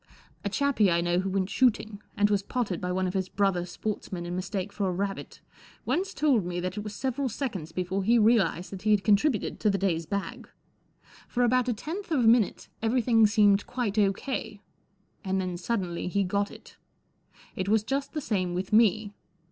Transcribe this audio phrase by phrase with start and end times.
[0.43, 3.67] A chappie I know who went shooting, and was potted by one of his brother
[3.67, 5.41] sportsmen in mistake for a rabbit,
[5.85, 9.59] once told me that it was several seconds before he realized that he had contributed
[9.59, 10.49] to the day's bag.
[11.27, 14.63] For about a tenth of a minute everything seemed quite O.K.,
[15.23, 16.77] and then suddenly he got it.
[17.55, 19.13] It was just the same with me.